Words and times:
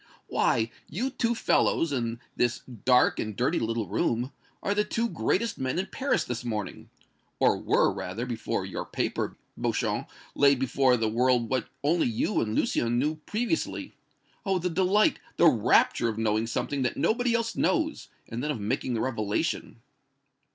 Why, 0.25 0.71
you 0.89 1.11
two 1.11 1.35
fellows, 1.35 1.93
in 1.93 2.19
this 2.35 2.61
dark 2.61 3.19
and 3.19 3.35
dirty 3.35 3.59
little 3.59 3.87
room, 3.87 4.31
are 4.63 4.73
the 4.73 4.83
two 4.83 5.07
greatest 5.07 5.59
men 5.59 5.77
in 5.77 5.85
Paris 5.91 6.23
this 6.23 6.43
morning 6.43 6.89
or 7.39 7.55
were, 7.55 7.93
rather, 7.93 8.25
before 8.25 8.65
your 8.65 8.83
paper, 8.83 9.37
Beauchamp, 9.55 10.09
laid 10.33 10.57
before 10.57 10.97
the 10.97 11.07
world 11.07 11.49
what 11.51 11.67
only 11.83 12.07
you 12.07 12.41
and 12.41 12.55
Lucien 12.55 12.97
knew 12.97 13.17
previously. 13.27 13.93
Oh! 14.43 14.57
the 14.57 14.71
delight, 14.71 15.19
the 15.37 15.45
rapture 15.45 16.09
of 16.09 16.17
knowing 16.17 16.47
something 16.47 16.81
that 16.81 16.97
nobody 16.97 17.35
else 17.35 17.55
knows, 17.55 18.07
and 18.27 18.43
then 18.43 18.49
of 18.49 18.59
making 18.59 18.95
the 18.95 19.01
revelation!" 19.01 19.81